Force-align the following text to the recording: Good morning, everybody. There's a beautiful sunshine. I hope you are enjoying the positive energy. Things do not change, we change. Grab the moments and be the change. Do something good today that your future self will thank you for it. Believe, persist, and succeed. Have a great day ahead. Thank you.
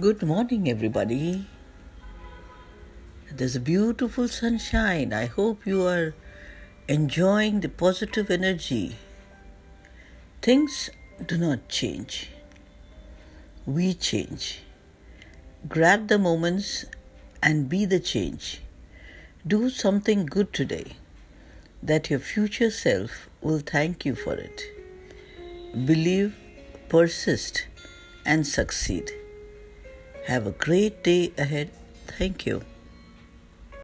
Good 0.00 0.22
morning, 0.22 0.66
everybody. 0.66 1.44
There's 3.30 3.54
a 3.56 3.60
beautiful 3.60 4.28
sunshine. 4.28 5.12
I 5.12 5.26
hope 5.26 5.66
you 5.66 5.86
are 5.86 6.14
enjoying 6.88 7.60
the 7.60 7.68
positive 7.68 8.30
energy. 8.30 8.96
Things 10.40 10.88
do 11.26 11.36
not 11.36 11.68
change, 11.68 12.30
we 13.66 13.92
change. 13.92 14.62
Grab 15.68 16.08
the 16.08 16.18
moments 16.18 16.86
and 17.42 17.68
be 17.68 17.84
the 17.84 18.00
change. 18.00 18.62
Do 19.46 19.68
something 19.68 20.24
good 20.24 20.54
today 20.54 20.96
that 21.82 22.08
your 22.08 22.20
future 22.20 22.70
self 22.70 23.28
will 23.42 23.58
thank 23.58 24.06
you 24.06 24.14
for 24.14 24.32
it. 24.32 24.62
Believe, 25.92 26.36
persist, 26.88 27.66
and 28.24 28.46
succeed. 28.46 29.19
Have 30.30 30.46
a 30.46 30.52
great 30.52 31.02
day 31.02 31.32
ahead. 31.36 31.70
Thank 32.06 32.46
you. 32.46 32.62